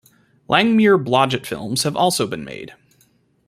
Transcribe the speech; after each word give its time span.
Langmuir-Blodgett 0.49 1.45
films 1.45 1.83
have 1.83 1.95
also 1.95 2.25
been 2.25 2.43
made. 2.43 2.73